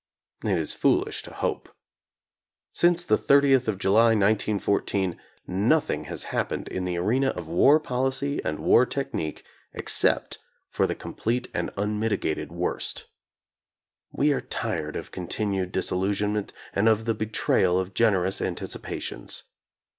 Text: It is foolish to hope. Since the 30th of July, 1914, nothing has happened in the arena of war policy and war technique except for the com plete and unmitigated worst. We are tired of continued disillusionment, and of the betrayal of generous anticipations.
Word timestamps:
It 0.43 0.57
is 0.57 0.73
foolish 0.73 1.21
to 1.21 1.31
hope. 1.31 1.69
Since 2.73 3.03
the 3.03 3.19
30th 3.19 3.67
of 3.67 3.77
July, 3.77 4.15
1914, 4.15 5.15
nothing 5.45 6.05
has 6.05 6.23
happened 6.33 6.67
in 6.69 6.85
the 6.85 6.97
arena 6.97 7.27
of 7.27 7.47
war 7.47 7.79
policy 7.79 8.41
and 8.43 8.57
war 8.57 8.87
technique 8.87 9.45
except 9.75 10.39
for 10.69 10.87
the 10.87 10.95
com 10.95 11.13
plete 11.13 11.51
and 11.53 11.69
unmitigated 11.77 12.51
worst. 12.51 13.05
We 14.11 14.33
are 14.33 14.41
tired 14.41 14.95
of 14.95 15.11
continued 15.11 15.71
disillusionment, 15.71 16.51
and 16.73 16.89
of 16.89 17.05
the 17.05 17.13
betrayal 17.13 17.79
of 17.79 17.93
generous 17.93 18.41
anticipations. 18.41 19.43